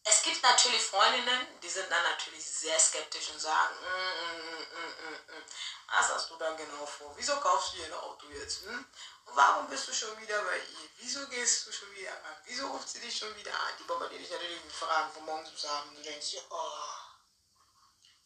Es 0.03 0.23
gibt 0.23 0.41
natürlich 0.41 0.81
Freundinnen, 0.81 1.59
die 1.61 1.69
sind 1.69 1.89
dann 1.91 2.03
natürlich 2.03 2.43
sehr 2.43 2.79
skeptisch 2.79 3.29
und 3.29 3.39
sagen, 3.39 3.75
mm, 3.75 4.77
mm, 4.77 5.35
mm, 5.35 5.43
was 5.87 6.09
hast 6.09 6.29
du 6.31 6.37
da 6.37 6.51
genau 6.53 6.85
vor? 6.85 7.13
Wieso 7.17 7.39
kaufst 7.39 7.73
du 7.73 7.77
hier 7.77 7.85
ein 7.85 7.93
Auto 7.93 8.27
jetzt? 8.29 8.63
Hm? 8.63 8.85
Und 9.25 9.35
warum 9.35 9.67
bist 9.69 9.87
du 9.87 9.93
schon 9.93 10.19
wieder 10.19 10.41
bei 10.43 10.57
ihr? 10.57 10.89
Wieso 10.97 11.27
gehst 11.27 11.67
du 11.67 11.71
schon 11.71 11.91
wieder 11.95 12.11
an? 12.11 12.35
Wieso 12.45 12.67
ruft 12.67 12.89
sie 12.89 12.99
dich 12.99 13.15
schon 13.15 13.35
wieder 13.35 13.53
an? 13.53 13.73
Die 13.77 13.83
bombardiert 13.83 14.21
dich 14.21 14.31
natürlich 14.31 14.63
mit 14.63 14.73
Fragen 14.73 15.11
von 15.13 15.25
morgens 15.25 15.51
bis 15.51 15.65
abends. 15.65 15.95
Du 15.95 16.01
denkst 16.01 16.31
dir, 16.31 16.43
oh, 16.49 16.81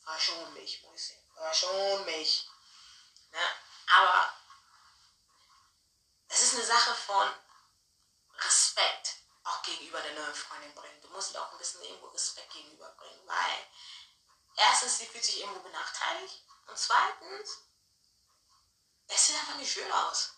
verschon 0.03 0.53
mich, 0.53 0.81
Mäuschen, 0.83 1.17
verschon 1.35 2.05
mich. 2.05 2.47
Ne? 3.31 3.39
Aber 3.87 4.33
es 6.29 6.41
ist 6.41 6.55
eine 6.55 6.65
Sache 6.65 6.95
von 6.95 7.29
Respekt 8.37 9.24
auch 9.45 9.61
gegenüber 9.61 10.01
der 10.01 10.13
neuen 10.13 10.35
Freundin 10.35 10.73
bringen. 10.73 11.01
Du 11.01 11.09
musst 11.09 11.37
auch 11.37 11.51
ein 11.51 11.57
bisschen 11.57 11.81
irgendwo 11.83 12.07
Respekt 12.07 12.51
gegenüberbringen, 12.51 13.27
weil 13.27 13.67
erstens, 14.57 14.97
sie 14.97 15.05
fühlt 15.05 15.23
sich 15.23 15.39
irgendwo 15.39 15.61
benachteiligt. 15.61 16.43
Und 16.67 16.77
zweitens, 16.77 17.61
es 19.07 19.27
sieht 19.27 19.35
einfach 19.35 19.55
nicht 19.55 19.71
schön 19.71 19.91
aus. 19.91 20.33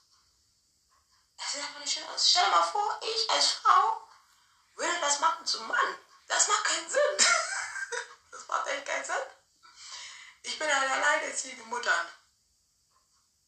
Es 1.38 1.52
sieht 1.52 1.64
einfach 1.64 1.80
nicht 1.80 1.94
schön 1.94 2.08
aus. 2.10 2.30
Stell 2.30 2.44
dir 2.44 2.52
mal 2.52 2.64
vor, 2.64 3.00
ich 3.02 3.30
als 3.30 3.52
Frau 3.52 4.08
würde 4.76 5.00
das 5.00 5.20
machen 5.20 5.46
zum 5.46 5.68
Mann. 5.68 5.98
Das 6.28 6.48
macht 6.48 6.64
keinen 6.66 6.90
Sinn. 6.90 7.18
das 8.32 8.48
macht 8.48 8.68
echt 8.68 8.86
keinen 8.86 9.06
Sinn. 9.06 9.16
Ich 10.44 10.60
bin 10.60 10.70
eine 10.70 10.92
alleinerziehende 10.92 11.64
Mutter. 11.66 12.06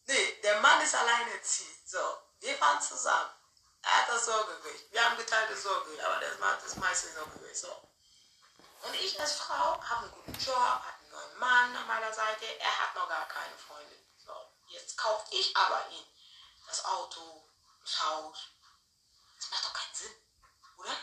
Nee, 0.05 0.39
der 0.41 0.59
Mann 0.61 0.81
ist 0.81 0.95
alleinerziehend. 0.95 1.89
So, 1.89 2.17
wir 2.39 2.57
fahren 2.57 2.81
zusammen. 2.81 3.38
Er 3.81 4.01
hat 4.01 4.09
das 4.09 4.25
Sorgerecht. 4.25 4.91
Wir 4.91 5.03
haben 5.03 5.17
geteilte 5.17 5.55
Sorge, 5.55 5.91
aber 6.05 6.19
der 6.19 6.35
macht 6.37 6.63
das 6.63 6.75
meiste 6.75 7.11
Sorgerecht. 7.13 7.57
So. 7.57 7.89
Und 8.81 8.95
ich 8.95 9.19
als 9.19 9.33
Frau 9.33 9.81
habe 9.81 10.03
einen 10.03 10.11
guten 10.11 10.39
Job, 10.39 10.55
habe 10.55 10.83
einen 10.87 11.11
neuen 11.11 11.39
Mann 11.39 11.75
an 11.75 11.87
meiner 11.87 12.13
Seite. 12.13 12.45
Er 12.59 12.79
hat 12.79 12.95
noch 12.95 13.07
gar 13.09 13.27
keine 13.27 13.57
Freundin. 13.57 14.05
So. 14.25 14.33
Jetzt 14.67 14.97
kaufe 14.97 15.25
ich 15.31 15.55
aber 15.55 15.87
ihn 15.91 16.05
das 16.67 16.85
Auto, 16.85 17.49
das 17.81 18.01
Haus. 18.01 18.37
Das 19.37 19.51
macht 19.51 19.65
doch 19.65 19.73
keinen 19.73 19.95
Sinn, 19.95 20.15
oder? 20.77 20.95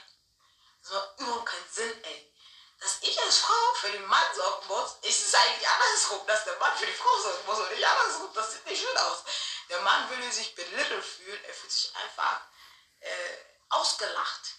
Das 0.82 0.92
macht 0.92 1.20
überhaupt 1.20 1.46
keinen 1.46 1.70
Sinn, 1.70 2.04
ey. 2.04 2.32
Dass 2.78 2.98
ich 3.00 3.20
als 3.20 3.38
Frau 3.38 3.74
für 3.74 3.90
den 3.90 4.06
Mann 4.06 4.34
sorgen 4.34 4.66
muss, 4.68 4.96
ist 5.02 5.26
es 5.26 5.34
eigentlich 5.34 5.68
andersrum, 5.68 6.26
dass 6.26 6.44
der 6.44 6.58
Mann 6.58 6.76
für 6.76 6.86
die 6.86 6.92
Frau 6.92 7.18
sorgen 7.18 7.46
muss 7.46 7.58
und 7.58 7.70
nicht 7.70 7.86
andersrum. 7.86 8.32
Das 8.34 8.52
sieht 8.52 8.66
nicht 8.66 8.82
schön 8.82 8.96
aus. 8.98 9.24
Der 9.68 9.80
Mann 9.80 10.08
würde 10.10 10.30
sich 10.30 10.54
belittelt 10.54 11.04
fühlen, 11.04 11.44
er 11.44 11.54
fühlt 11.54 11.72
sich 11.72 11.96
einfach 11.96 12.40
äh, 13.00 13.36
ausgelacht. 13.68 14.54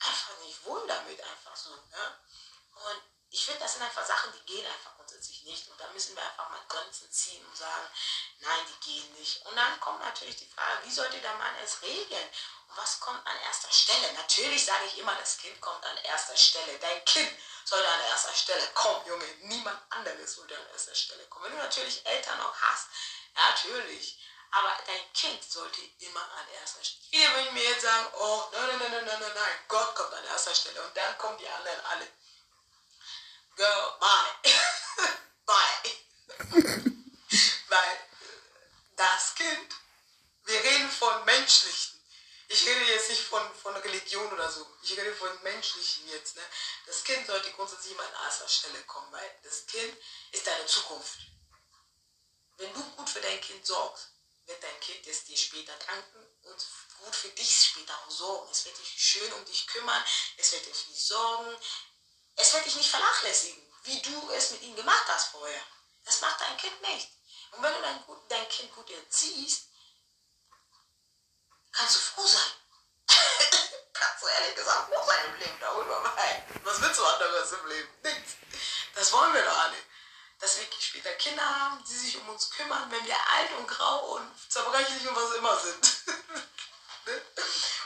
Einfach 0.00 0.38
nicht 0.38 0.64
wohl 0.64 0.86
damit, 0.86 1.20
einfach 1.22 1.56
so. 1.56 1.70
Ne? 1.70 2.18
Und 2.72 3.02
ich 3.30 3.44
finde, 3.44 3.60
das 3.60 3.74
sind 3.74 3.82
einfach 3.82 4.06
Sachen, 4.06 4.32
die 4.32 4.52
gehen 4.52 4.66
einfach 4.66 4.96
grundsätzlich 4.96 5.42
nicht. 5.44 5.68
Und 5.68 5.78
da 5.80 5.88
müssen 5.88 6.16
wir 6.16 6.22
einfach 6.22 6.48
mal 6.48 6.60
Grenzen 6.68 7.10
ziehen 7.10 7.44
und 7.44 7.56
sagen, 7.56 7.86
nein, 8.40 8.60
die 8.68 8.90
gehen 8.90 9.12
nicht. 9.14 9.44
Und 9.46 9.56
dann 9.56 9.80
kommt 9.80 10.00
natürlich 10.00 10.36
die 10.36 10.48
Frage, 10.48 10.84
wie 10.84 10.90
sollte 10.90 11.20
der 11.20 11.34
Mann 11.34 11.54
es 11.62 11.82
regeln? 11.82 12.30
Und 12.68 12.76
was 12.76 13.00
kommt 13.00 13.26
an 13.26 13.36
erster 13.40 13.70
Stelle? 13.70 14.12
Natürlich 14.14 14.64
sage 14.64 14.86
ich 14.86 14.98
immer, 14.98 15.14
das 15.16 15.38
Kind 15.38 15.60
kommt 15.60 15.84
an 15.84 15.96
erster 15.98 16.36
Stelle. 16.36 16.78
Dein 16.78 17.04
Kind 17.04 17.30
sollte 17.64 17.88
an 17.88 18.00
erster 18.00 18.34
Stelle 18.34 18.66
kommen, 18.68 19.06
Junge. 19.06 19.26
Niemand 19.42 19.80
anderes 19.90 20.34
sollte 20.34 20.56
an 20.56 20.66
erster 20.72 20.94
Stelle 20.94 21.26
kommen. 21.26 21.46
Wenn 21.46 21.52
du 21.52 21.58
natürlich 21.58 22.04
Eltern 22.06 22.40
auch 22.40 22.56
hast, 22.56 22.86
natürlich. 23.34 24.18
Aber 24.50 24.74
dein 24.86 25.12
Kind 25.12 25.44
sollte 25.44 25.80
immer 25.98 26.22
an 26.22 26.48
erster 26.60 26.82
Stelle. 26.82 27.04
Viele 27.10 27.34
würden 27.34 27.54
mir 27.54 27.64
jetzt 27.64 27.82
sagen, 27.82 28.06
oh, 28.14 28.48
nein, 28.52 28.78
nein, 28.78 28.90
nein, 28.90 29.04
nein, 29.04 29.20
nein, 29.20 29.32
nein, 29.34 29.58
Gott 29.68 29.94
kommt 29.94 30.14
an 30.14 30.24
erster 30.24 30.54
Stelle. 30.54 30.82
Und 30.82 30.96
dann 30.96 31.18
kommen 31.18 31.38
die 31.38 31.48
anderen 31.48 31.80
alle. 31.84 32.08
Girl, 33.56 33.98
bye. 34.00 34.52
bye. 35.46 35.92
Weil 37.68 38.00
das 38.96 39.34
Kind, 39.34 39.74
wir 40.44 40.60
reden 40.62 40.90
von 40.90 41.24
menschlichen. 41.24 41.98
Ich 42.50 42.66
rede 42.66 42.84
jetzt 42.84 43.10
nicht 43.10 43.22
von, 43.22 43.54
von 43.56 43.76
Religion 43.76 44.32
oder 44.32 44.50
so. 44.50 44.66
Ich 44.82 44.92
rede 44.96 45.14
von 45.14 45.42
menschlichen 45.42 46.08
jetzt. 46.08 46.36
Ne? 46.36 46.42
Das 46.86 47.04
Kind 47.04 47.26
sollte 47.26 47.52
grundsätzlich 47.52 47.92
immer 47.92 48.04
an 48.04 48.24
erster 48.24 48.48
Stelle 48.48 48.82
kommen, 48.84 49.12
weil 49.12 49.30
das 49.42 49.66
Kind 49.66 49.94
ist 50.32 50.46
deine 50.46 50.64
Zukunft. 50.64 51.18
Wenn 52.56 52.72
du 52.72 52.82
gut 52.96 53.10
für 53.10 53.20
dein 53.20 53.40
Kind 53.42 53.66
sorgst, 53.66 54.08
wird 54.48 54.62
dein 54.62 54.80
Kind 54.80 55.06
es 55.06 55.24
dir 55.24 55.36
später 55.36 55.74
danken 55.86 56.26
und 56.42 56.66
gut 56.98 57.14
für 57.14 57.28
dich 57.28 57.66
später 57.66 57.94
auch 57.98 58.10
sorgen. 58.10 58.50
Es 58.50 58.64
wird 58.64 58.78
dich 58.78 58.94
schön 58.96 59.32
um 59.34 59.44
dich 59.44 59.66
kümmern, 59.66 60.02
es 60.36 60.52
wird 60.52 60.66
dich 60.66 60.88
nicht 60.88 61.06
sorgen, 61.06 61.56
es 62.36 62.52
wird 62.54 62.66
dich 62.66 62.76
nicht 62.76 62.90
vernachlässigen, 62.90 63.62
wie 63.84 64.00
du 64.00 64.30
es 64.32 64.50
mit 64.50 64.62
ihm 64.62 64.74
gemacht 64.74 65.04
hast 65.08 65.28
vorher. 65.28 65.62
Das 66.04 66.20
macht 66.22 66.40
dein 66.40 66.56
Kind 66.56 66.80
nicht. 66.82 67.10
Und 67.52 67.62
wenn 67.62 67.74
du 67.74 67.82
dein, 67.82 68.04
dein 68.28 68.48
Kind 68.48 68.74
gut 68.74 68.90
erziehst, 68.90 69.68
kannst 71.72 71.96
du 71.96 72.00
froh 72.00 72.26
sein. 72.26 72.52
kannst 73.92 74.22
du 74.22 74.26
ehrlich 74.26 74.54
gesagt 74.56 74.92
froh 74.92 75.06
sein 75.06 75.24
im 75.26 75.40
Leben 75.40 75.60
darüber, 75.60 76.02
weil 76.16 76.46
was 76.64 76.80
willst 76.80 76.98
du 76.98 77.04
anderes 77.04 77.52
im 77.52 77.66
Leben? 77.66 77.88
Nichts. 78.02 78.32
Das 78.94 79.12
wollen 79.12 79.34
wir 79.34 79.42
doch 79.42 79.58
alle 79.58 79.76
dass 80.38 80.58
wir 80.58 80.66
später 80.78 81.12
Kinder 81.14 81.42
haben, 81.42 81.82
die 81.84 81.94
sich 81.94 82.16
um 82.18 82.28
uns 82.28 82.50
kümmern, 82.50 82.90
wenn 82.90 83.04
wir 83.04 83.16
alt 83.32 83.50
und 83.58 83.66
grau 83.66 84.16
und 84.16 84.50
zerbrechlich 84.50 85.08
und 85.08 85.16
was 85.16 85.34
immer 85.34 85.58
sind. 85.58 85.96
Ne? 87.06 87.22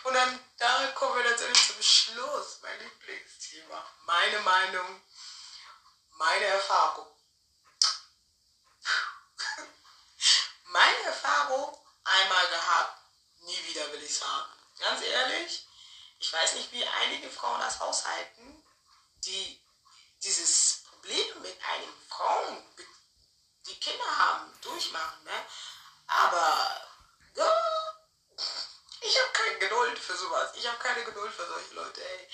und 0.02 0.14
dann 0.14 0.40
da 0.58 0.86
kommen 0.96 1.16
wir 1.16 1.30
natürlich 1.30 1.66
zum 1.66 1.80
Schluss, 1.80 2.58
mein 2.62 2.76
Lieblingsthema. 2.80 3.86
Meine 4.04 4.40
Meinung, 4.40 5.00
meine 6.18 6.44
Erfahrung. 6.44 7.06
meine 10.64 11.02
Erfahrung 11.04 11.78
einmal 12.02 12.48
gehabt, 12.48 12.98
nie 13.42 13.64
wieder 13.68 13.92
will 13.92 14.02
ich 14.02 14.18
sagen. 14.18 14.52
Ganz 14.80 15.02
ehrlich, 15.02 15.68
ich 16.18 16.32
weiß 16.32 16.54
nicht, 16.54 16.72
wie 16.72 16.84
einige 16.84 17.30
Frauen 17.30 17.60
das 17.60 17.80
aushalten, 17.80 18.64
die 19.24 19.64
dieses 20.22 20.71
Problem 21.02 21.42
mit 21.42 21.58
einigen 21.64 22.02
Frauen, 22.08 22.64
die 23.66 23.80
Kinder 23.80 24.18
haben, 24.18 24.52
durchmachen. 24.60 25.24
Ne? 25.24 25.46
Aber 26.06 26.80
ja, 27.34 27.62
ich 29.00 29.20
habe 29.20 29.32
keine 29.32 29.58
Geduld 29.58 29.98
für 29.98 30.16
sowas. 30.16 30.52
Ich 30.54 30.66
habe 30.66 30.78
keine 30.78 31.04
Geduld 31.04 31.34
für 31.34 31.46
solche 31.46 31.74
Leute. 31.74 32.00
Ey. 32.04 32.28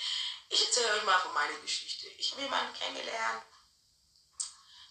Ich 0.49 0.65
erzähle 0.67 0.93
euch 0.93 1.03
mal 1.03 1.19
von 1.19 1.33
meiner 1.33 1.57
Geschichte. 1.59 2.07
Ich 2.09 2.31
habe 2.31 2.43
jemanden 2.43 2.73
kennengelernt, 2.75 3.43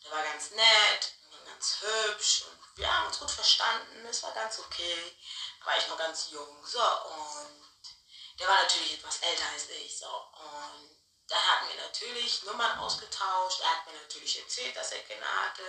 der 0.05 0.11
war 0.11 0.25
ganz 0.25 0.51
nett 0.51 1.13
und 1.31 1.47
ganz 1.47 1.77
hübsch 1.81 2.43
und 2.43 2.79
wir 2.79 2.93
haben 2.93 3.07
uns 3.07 3.21
gut 3.21 3.31
verstanden. 3.31 4.07
Es 4.07 4.25
war 4.25 4.33
ganz 4.33 4.59
okay. 4.59 5.17
Da 5.61 5.67
war 5.67 5.79
ich 5.79 5.87
noch 5.87 5.99
ganz 5.99 6.31
jung. 6.31 6.67
So, 6.67 6.81
und 6.81 8.41
der 8.41 8.49
war 8.49 8.63
natürlich 8.63 8.95
etwas 8.95 9.19
älter 9.19 9.49
als 9.53 9.69
ich. 9.69 9.99
So, 9.99 10.09
und 10.09 10.99
da 11.29 11.37
hatten 11.37 11.69
wir 11.69 11.83
natürlich 11.83 12.43
Nummern 12.45 12.79
ausgetauscht. 12.79 13.61
Er 13.61 13.71
hat 13.71 13.87
mir 13.87 14.01
natürlich 14.01 14.39
erzählt, 14.39 14.75
dass 14.75 14.93
er 14.93 15.03
Kinder 15.03 15.27
hatte. 15.27 15.63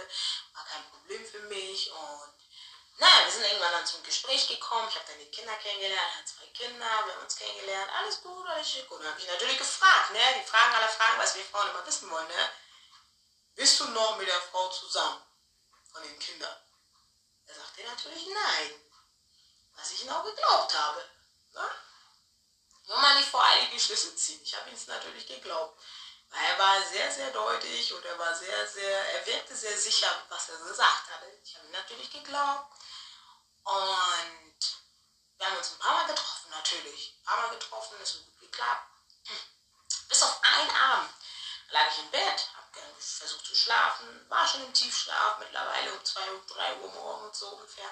War 0.54 0.66
kein 0.66 0.90
Problem 0.90 1.26
für 1.26 1.42
mich. 1.42 1.92
Und 1.92 2.34
naja, 2.98 3.26
wir 3.26 3.32
sind 3.32 3.44
irgendwann 3.44 3.74
dann 3.74 3.86
zum 3.86 4.02
Gespräch 4.04 4.48
gekommen. 4.48 4.88
Ich 4.90 4.96
habe 4.96 5.06
dann 5.08 5.20
die 5.20 5.32
Kinder 5.32 5.54
kennengelernt. 5.56 6.12
Er 6.14 6.18
hat 6.20 6.28
zwei 6.28 6.48
Kinder. 6.48 6.86
Wir 7.06 7.14
haben 7.14 7.24
uns 7.24 7.36
kennengelernt. 7.36 7.92
Alles 7.94 8.22
gut, 8.22 8.48
alles 8.48 8.72
schick. 8.72 8.90
Und 8.90 9.04
dann 9.04 9.12
habe 9.12 9.22
ich 9.22 9.28
natürlich 9.28 9.58
gefragt, 9.58 10.12
ne? 10.12 10.20
Die 10.42 10.48
Fragen 10.48 10.76
aller 10.76 10.88
Fragen, 10.88 11.20
was 11.20 11.36
wir 11.36 11.44
Frauen 11.44 11.70
immer 11.70 11.86
wissen 11.86 12.10
wollen, 12.10 12.28
ne? 12.28 12.50
Bist 13.56 13.80
du 13.82 13.86
noch 13.90 14.18
mit 14.18 14.28
der 14.28 14.42
Frau 14.42 14.70
zusammen? 14.70 15.22
Von 15.92 16.04
den 16.04 16.20
Kindern? 16.20 16.56
Er 17.48 17.56
sagte 17.56 17.84
natürlich 17.84 18.28
nein. 18.28 18.72
Was 19.76 19.92
ich 19.92 20.10
auch 20.10 20.24
geglaubt 20.24 20.78
habe. 20.78 21.10
Ne? 21.54 21.72
Wenn 22.90 23.02
man 23.02 23.18
nicht 23.18 23.30
vor 23.30 23.44
einige 23.44 23.80
Schlüsse 23.80 24.16
ziehen. 24.16 24.42
Ich 24.44 24.56
habe 24.56 24.68
ihm 24.68 24.76
es 24.76 24.88
natürlich 24.88 25.28
geglaubt. 25.28 25.80
Weil 26.32 26.44
er 26.44 26.60
war 26.60 26.82
sehr, 26.82 27.12
sehr 27.12 27.32
deutlich 27.32 27.94
und 27.94 28.04
er 28.04 28.18
war 28.18 28.36
sehr, 28.36 28.68
sehr, 28.68 29.14
er 29.14 29.26
wirkte 29.28 29.56
sehr 29.56 29.78
sicher, 29.78 30.24
was 30.30 30.50
er 30.50 30.58
gesagt 30.58 31.10
hatte. 31.10 31.28
Ich 31.44 31.56
habe 31.56 31.68
ihm 31.68 31.72
natürlich 31.72 32.12
geglaubt. 32.12 32.74
Und 33.64 34.60
wir 35.38 35.46
haben 35.46 35.58
uns 35.58 35.72
ein 35.72 35.80
paar 35.80 35.94
Mal 35.94 36.08
getroffen, 36.08 36.50
natürlich. 36.50 37.16
Ein 37.20 37.26
paar 37.26 37.42
Mal 37.42 37.56
getroffen, 37.56 38.02
ist 38.02 38.26
gut 38.26 38.40
geklappt. 38.40 38.88
Bis 40.08 40.24
auf 40.24 40.40
einen 40.42 40.72
Abend 40.72 41.14
lag 41.70 41.92
ich 41.92 42.00
im 42.00 42.10
Bett, 42.10 42.50
habe 42.56 42.82
versucht 42.98 43.46
zu 43.46 43.56
schlafen, 43.56 44.30
war 44.30 44.48
schon 44.48 44.64
im 44.64 44.74
Tiefschlaf, 44.74 45.38
mittlerweile 45.38 45.94
um 45.94 46.04
2 46.04 46.34
Uhr, 46.34 46.42
3 46.48 46.78
Uhr 46.78 46.92
morgens 46.92 47.38
so 47.38 47.50
ungefähr 47.50 47.92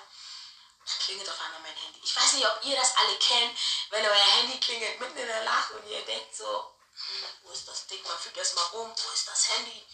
klingelt 1.00 1.30
auf 1.30 1.40
einmal 1.42 1.62
mein 1.62 1.76
Handy. 1.76 2.00
Ich 2.04 2.16
weiß 2.16 2.34
nicht, 2.34 2.48
ob 2.48 2.64
ihr 2.64 2.76
das 2.76 2.96
alle 2.98 3.18
kennt, 3.18 3.58
wenn 3.90 4.06
euer 4.06 4.32
Handy 4.38 4.60
klingelt 4.60 5.00
mitten 5.00 5.18
in 5.18 5.28
der 5.28 5.44
Nacht 5.44 5.72
und 5.72 5.88
ihr 5.88 6.02
denkt 6.06 6.36
so, 6.36 6.74
hm, 6.94 7.26
wo 7.44 7.52
ist 7.52 7.68
das 7.68 7.88
Ding? 7.88 8.02
Man 8.04 8.18
fühlt 8.20 8.38
erst 8.38 8.56
mal 8.56 8.66
rum, 8.74 8.90
wo 8.90 9.14
ist 9.14 9.28
das 9.28 9.50
Handy? 9.50 9.86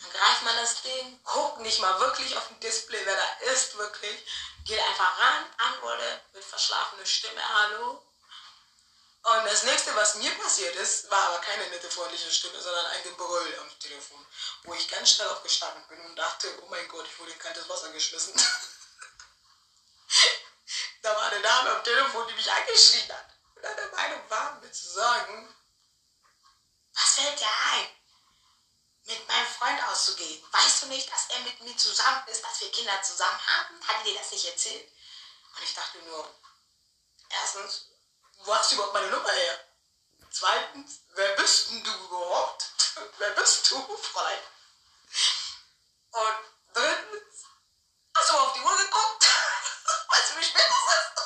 Dann 0.00 0.12
greift 0.12 0.42
man 0.42 0.56
das 0.56 0.82
Ding, 0.82 1.22
guckt 1.24 1.58
nicht 1.60 1.78
mal 1.80 2.00
wirklich 2.00 2.34
auf 2.36 2.48
dem 2.48 2.60
Display, 2.60 3.04
wer 3.04 3.16
da 3.16 3.52
ist, 3.52 3.76
wirklich. 3.76 4.24
Geht 4.64 4.80
einfach 4.80 5.18
ran, 5.18 5.44
antwortet 5.58 6.22
mit 6.32 6.44
verschlafener 6.44 7.04
Stimme, 7.04 7.42
hallo. 7.48 8.02
Und 9.22 9.44
das 9.44 9.64
nächste, 9.64 9.94
was 9.96 10.14
mir 10.14 10.30
passiert 10.38 10.74
ist, 10.76 11.10
war 11.10 11.22
aber 11.24 11.40
keine 11.40 11.68
nette, 11.68 11.90
freundliche 11.90 12.32
Stimme, 12.32 12.58
sondern 12.60 12.86
ein 12.86 13.02
Gebrüll 13.02 13.58
am 13.60 13.78
Telefon, 13.78 14.26
wo 14.62 14.72
ich 14.72 14.88
ganz 14.88 15.10
schnell 15.10 15.28
aufgestanden 15.28 15.86
bin 15.88 16.00
und 16.06 16.16
dachte, 16.16 16.48
oh 16.62 16.66
mein 16.70 16.88
Gott, 16.88 17.06
ich 17.06 17.18
wurde 17.18 17.32
in 17.32 17.38
kaltes 17.38 17.68
Wasser 17.68 17.90
geschmissen. 17.92 18.32
da 21.02 21.14
war 21.14 21.30
eine 21.30 21.40
Dame 21.40 21.76
am 21.76 21.84
Telefon, 21.84 22.26
die 22.28 22.34
mich 22.34 22.50
angeschrien 22.50 23.08
hat. 23.08 23.26
Und 23.54 23.64
an 23.64 23.76
der 23.76 23.90
Meinung 23.92 24.30
war, 24.30 24.60
mir 24.60 24.72
zu 24.72 24.88
sagen, 24.88 25.54
was 26.94 27.14
fällt 27.14 27.40
dir 27.40 27.48
ein, 27.72 27.88
mit 29.04 29.28
meinem 29.28 29.46
Freund 29.46 29.82
auszugehen? 29.88 30.42
Weißt 30.52 30.82
du 30.82 30.86
nicht, 30.86 31.10
dass 31.10 31.30
er 31.30 31.40
mit 31.40 31.60
mir 31.60 31.76
zusammen 31.76 32.26
ist, 32.28 32.44
dass 32.44 32.60
wir 32.60 32.70
Kinder 32.70 33.02
zusammen 33.02 33.46
haben? 33.46 33.88
Hat 33.88 34.04
dir 34.04 34.14
das 34.14 34.30
nicht 34.30 34.44
erzählt? 34.44 34.90
Und 35.56 35.62
ich 35.62 35.74
dachte 35.74 35.98
nur, 35.98 36.34
erstens, 37.28 37.86
wo 38.44 38.54
hast 38.54 38.70
du 38.70 38.74
überhaupt 38.76 38.94
meine 38.94 39.10
Nummer 39.10 39.32
her? 39.32 39.64
Zweitens, 40.30 41.00
wer 41.14 41.34
bist 41.36 41.70
denn 41.70 41.82
du 41.82 41.90
überhaupt? 42.04 42.66
wer 43.18 43.30
bist 43.30 43.70
du, 43.70 43.96
Fräulein? 43.96 44.38
Und 46.12 46.50
also 50.20 50.36
wie 50.36 50.44
spät 50.44 50.68
ist 50.68 50.88
es? 50.92 51.22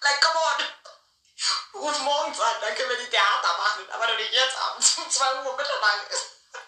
Like, 0.00 0.20
come 0.22 0.38
on. 0.38 1.82
Ruf 1.82 1.98
morgens 1.98 2.40
an, 2.40 2.60
dann 2.60 2.74
können 2.74 2.88
wir 2.88 2.96
die 2.96 3.10
Theater 3.10 3.58
machen. 3.58 3.90
Aber 3.90 4.06
doch 4.06 4.16
nicht 4.16 4.32
jetzt 4.32 4.56
abends 4.56 4.96
um 4.96 5.10
2 5.10 5.44
Uhr 5.44 5.56
Mitternacht. 5.56 6.06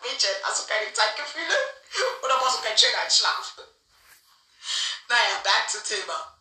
Mädchen, 0.02 0.36
hast 0.42 0.62
du 0.62 0.66
keine 0.66 0.92
Zeitgefühle? 0.92 1.74
Oder 2.22 2.38
brauchst 2.38 2.58
du 2.58 2.62
keinen 2.62 2.78
Schönheitsschlaf? 2.78 3.54
Naja, 5.08 5.38
back 5.42 5.70
zum 5.70 5.84
Thema. 5.84 6.38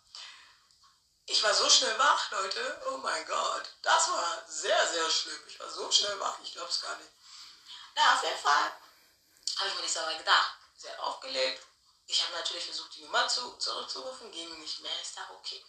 Ich 1.25 1.41
war 1.43 1.53
so 1.53 1.69
schnell 1.69 1.97
wach, 1.97 2.31
Leute. 2.31 2.81
Oh 2.87 2.97
mein 2.97 3.25
Gott. 3.27 3.63
Das 3.81 4.09
war 4.09 4.43
sehr, 4.47 4.87
sehr 4.87 5.09
schlimm. 5.09 5.47
Ich 5.47 5.59
war 5.59 5.69
so 5.69 5.91
schnell 5.91 6.19
wach, 6.19 6.37
ich 6.43 6.53
glaub's 6.53 6.81
gar 6.81 6.95
nicht. 6.97 7.11
Na, 7.95 8.15
auf 8.15 8.23
jeden 8.23 8.39
Fall 8.39 8.71
habe 9.59 9.69
ich 9.69 9.75
mir 9.75 9.81
nicht 9.81 9.95
dabei 9.95 10.15
gedacht. 10.15 10.53
Sie 10.77 10.89
hat 10.89 10.99
aufgelegt, 10.99 11.63
ich 12.11 12.23
habe 12.23 12.33
natürlich 12.33 12.65
versucht, 12.65 12.95
die 12.95 13.03
Nummer 13.03 13.27
zu, 13.27 13.55
zurückzurufen, 13.57 14.31
ging 14.31 14.59
nicht 14.59 14.79
mehr. 14.79 14.91
Ich 14.99 15.13
dachte, 15.13 15.31
okay. 15.35 15.63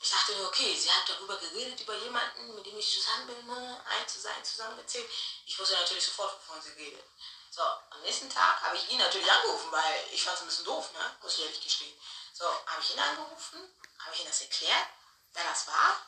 Ich 0.00 0.10
dachte 0.10 0.36
nur, 0.36 0.46
okay, 0.46 0.72
sie 0.76 0.88
hat 0.88 1.08
darüber 1.08 1.36
geredet, 1.36 1.80
über 1.80 1.96
jemanden, 1.96 2.54
mit 2.54 2.64
dem 2.64 2.78
ich 2.78 2.92
zusammen 2.92 3.26
bin, 3.26 3.46
ne? 3.46 3.82
ein 3.88 4.08
zu 4.08 4.20
sein, 4.20 4.44
zusammengezählt. 4.44 5.10
Ich 5.44 5.58
wusste 5.58 5.74
natürlich 5.74 6.04
sofort, 6.04 6.32
wovon 6.32 6.62
sie 6.62 6.70
redet. 6.80 7.04
So, 7.50 7.62
am 7.62 8.02
nächsten 8.02 8.30
Tag 8.30 8.62
habe 8.62 8.76
ich 8.76 8.88
ihn 8.88 8.98
natürlich 8.98 9.28
angerufen, 9.28 9.72
weil 9.72 10.06
ich 10.12 10.22
fand 10.22 10.36
es 10.36 10.42
ein 10.42 10.46
bisschen 10.46 10.64
doof, 10.64 10.92
ne? 10.92 11.16
muss 11.20 11.34
ich 11.34 11.44
ehrlich 11.44 11.60
gestehen. 11.60 11.98
So, 12.32 12.44
habe 12.44 12.80
ich 12.80 12.94
ihn 12.94 13.00
angerufen, 13.00 13.58
habe 13.98 14.14
ich 14.14 14.20
ihm 14.20 14.28
das 14.28 14.42
erklärt, 14.42 14.86
wer 15.32 15.42
das 15.42 15.66
war. 15.66 16.06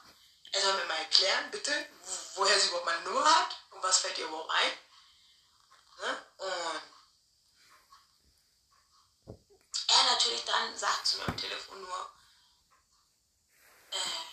Er 0.52 0.62
soll 0.62 0.74
mir 0.74 0.84
mal 0.84 0.98
erklären, 0.98 1.50
bitte, 1.50 1.88
woher 2.36 2.60
sie 2.60 2.68
überhaupt 2.68 2.86
meine 2.86 3.00
Nummer 3.00 3.24
hat 3.24 3.56
und 3.70 3.82
was 3.82 3.98
fällt 3.98 4.16
ihr 4.18 4.26
überhaupt 4.26 4.52
ein. 4.52 4.78
Ne? 6.02 6.26
Und 6.36 6.82
er 9.88 10.04
natürlich 10.12 10.44
dann 10.58 10.76
sagt 10.76 11.06
zu 11.06 11.18
mir 11.18 11.28
am 11.28 11.36
Telefon 11.36 11.80
nur, 11.80 12.10
äh, 13.90 14.24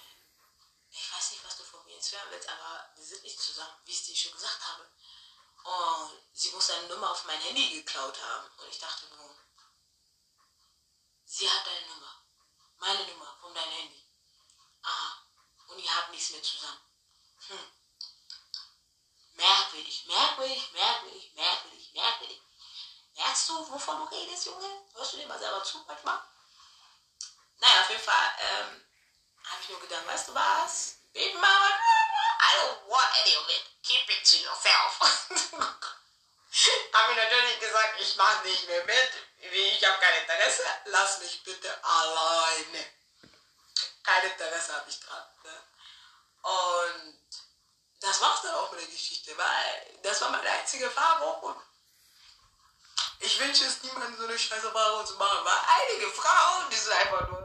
ich 0.90 1.12
weiß 1.12 1.32
nicht, 1.32 1.46
was 1.46 1.58
du 1.58 1.64
von 1.64 1.86
mir 1.86 1.96
jetzt 1.96 2.12
hören 2.12 2.32
willst, 2.32 2.50
aber 2.50 2.90
wir 2.96 3.04
sind 3.04 3.24
nicht 3.24 3.40
zusammen, 3.40 3.78
wie 3.86 3.92
ich 3.92 4.06
dir 4.06 4.16
schon 4.16 4.32
gesagt 4.32 4.62
habe. 4.68 4.90
Und 5.64 6.22
sie 6.34 6.52
muss 6.52 6.68
seine 6.68 6.88
Nummer 6.88 7.12
auf 7.12 7.26
mein 7.26 7.40
Handy 7.42 7.70
geklaut 7.82 8.20
haben. 8.22 8.48
Und 8.58 8.70
ich 8.70 8.80
dachte 8.80 9.06
nur, 9.16 9.36
sie 11.26 11.50
hat 11.50 11.66
deine 11.66 11.88
Nummer. 11.88 12.22
Meine 12.78 13.08
Nummer 13.08 13.38
von 13.42 13.54
deinem 13.54 13.72
Handy. 13.72 14.06
Aha. 14.84 15.24
Und 15.68 15.80
ihr 15.80 15.96
habt 15.96 16.12
nichts 16.12 16.30
mehr 16.32 16.44
zusammen. 16.44 16.82
Hm. 17.48 17.72
Merkwürdig, 19.34 20.06
merkwürdig, 20.06 20.72
merkwürdig, 20.72 21.34
merkwürdig, 21.34 21.94
merkwürdig. 21.94 22.42
Merkst 23.16 23.50
du, 23.50 23.72
wovon 23.72 24.00
du 24.00 24.16
redest, 24.16 24.46
Junge? 24.46 24.68
Hörst 24.94 25.14
du 25.14 25.18
dir 25.18 25.28
mal 25.28 25.40
selber 25.40 25.64
zu 25.64 25.84
manchmal? 25.88 26.20
Naja, 27.60 27.82
auf 27.82 27.90
jeden 27.90 28.04
Fall 28.04 28.32
ähm, 28.40 28.86
habe 29.46 29.62
ich 29.62 29.70
nur 29.70 29.80
gedacht, 29.80 30.06
weißt 30.06 30.28
du 30.28 30.36
was? 30.36 30.96
Baby 31.14 31.34
Mama, 31.36 31.70
I 31.70 32.58
don't 32.58 32.90
want 32.90 33.10
any 33.22 33.38
of 33.38 33.50
it. 33.50 33.64
Keep 33.84 34.10
it 34.10 34.30
to 34.30 34.38
yourself. 34.38 35.00
habe 36.94 37.12
ich 37.12 37.18
natürlich 37.18 37.60
gesagt, 37.60 38.02
ich 38.02 38.16
mache 38.18 38.48
nicht 38.48 38.68
mehr 38.68 38.84
mit. 38.86 39.12
Ich 39.52 39.86
habe 39.88 40.00
kein 40.00 40.22
Interesse. 40.22 40.64
Lass 40.86 41.20
mich 41.20 41.44
bitte 41.44 41.84
alleine. 41.84 42.86
Kein 44.04 44.30
Interesse 44.30 44.74
habe 44.74 44.90
ich 44.90 45.00
dran. 45.00 45.24
Ne? 45.44 45.64
Und 46.42 47.20
das 48.02 48.22
war's 48.22 48.42
dann 48.42 48.56
auch 48.56 48.72
mit 48.72 48.82
der 48.82 48.88
Geschichte, 48.88 49.38
weil 49.38 50.00
das 50.04 50.20
war 50.22 50.30
meine 50.30 50.50
einzige 50.50 50.86
Erfahrung. 50.86 51.42
Und 51.42 51.62
ich 53.20 53.40
wünsche 53.40 53.66
es 53.66 53.82
niemandem 53.84 54.18
so 54.18 54.26
eine 54.26 54.38
scheiße 54.38 54.68
Erfahrung 54.68 55.06
zu 55.06 55.16
machen, 55.16 55.40
weil 55.44 55.58
einige 55.80 56.12
Frauen, 56.12 56.70
die 56.72 56.76
sind 56.76 56.94
einfach 56.94 57.28
nur 57.30 57.45